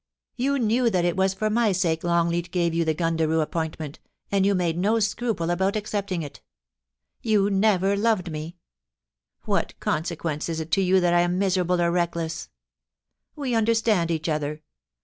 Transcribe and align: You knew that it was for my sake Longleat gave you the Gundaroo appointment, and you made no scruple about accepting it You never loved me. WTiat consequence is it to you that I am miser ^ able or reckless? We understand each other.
You 0.35 0.57
knew 0.57 0.89
that 0.89 1.05
it 1.05 1.15
was 1.15 1.35
for 1.35 1.51
my 1.51 1.71
sake 1.71 2.03
Longleat 2.03 2.49
gave 2.49 2.73
you 2.73 2.83
the 2.83 2.95
Gundaroo 2.95 3.39
appointment, 3.39 3.99
and 4.31 4.47
you 4.47 4.55
made 4.55 4.75
no 4.75 4.97
scruple 4.99 5.51
about 5.51 5.75
accepting 5.75 6.23
it 6.23 6.41
You 7.21 7.51
never 7.51 7.95
loved 7.95 8.31
me. 8.31 8.57
WTiat 9.45 9.73
consequence 9.79 10.49
is 10.49 10.59
it 10.59 10.71
to 10.71 10.81
you 10.81 10.99
that 11.01 11.13
I 11.13 11.21
am 11.21 11.37
miser 11.37 11.61
^ 11.61 11.63
able 11.65 11.79
or 11.79 11.91
reckless? 11.91 12.49
We 13.35 13.53
understand 13.53 14.09
each 14.09 14.27
other. 14.27 14.63